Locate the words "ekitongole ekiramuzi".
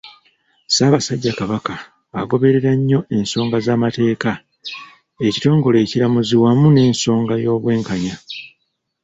5.27-6.35